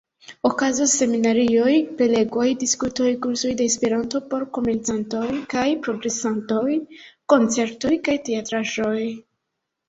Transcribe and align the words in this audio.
Okazos 0.49 0.93
seminarioj, 0.99 1.73
prelegoj, 1.99 2.45
diskutoj, 2.63 3.09
kursoj 3.25 3.51
de 3.59 3.67
Esperanto 3.73 4.21
por 4.31 4.45
komencantoj 4.59 5.27
kaj 5.53 5.67
progresantoj, 5.89 6.65
koncertoj 7.35 7.93
kaj 8.09 8.17
teatraĵoj. 8.33 9.05